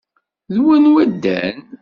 D 0.53 0.55
wanwa 0.65 1.03
ddan? 1.11 1.57